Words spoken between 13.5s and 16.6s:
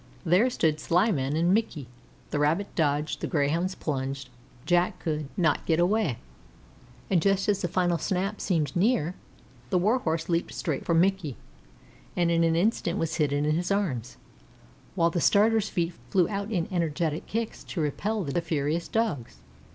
his arms, while the starter's feet flew out